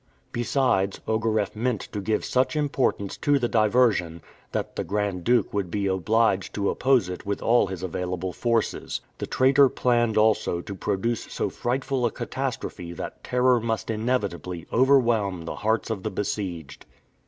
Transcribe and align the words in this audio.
Besides, 0.31 0.99
Ogareff 1.07 1.55
meant 1.55 1.81
to 1.91 2.01
give 2.01 2.25
such 2.25 2.55
importance 2.55 3.17
to 3.17 3.37
the 3.37 3.47
diversion, 3.47 4.23
that 4.51 4.75
the 4.75 4.83
Grand 4.83 5.23
Duke 5.23 5.53
would 5.53 5.69
be 5.69 5.85
obliged 5.85 6.55
to 6.55 6.71
oppose 6.71 7.07
it 7.07 7.23
with 7.23 7.39
all 7.43 7.67
his 7.67 7.83
available 7.83 8.33
forces. 8.33 9.01
The 9.19 9.27
traitor 9.27 9.69
planned 9.69 10.17
also 10.17 10.59
to 10.59 10.73
produce 10.73 11.31
so 11.31 11.51
frightful 11.51 12.03
a 12.07 12.09
catastrophe 12.11 12.93
that 12.93 13.23
terror 13.23 13.59
must 13.59 13.91
inevitably 13.91 14.65
overwhelm 14.73 15.45
the 15.45 15.57
hearts 15.57 15.91
of 15.91 16.01
the 16.01 16.09
besieged. 16.09 16.87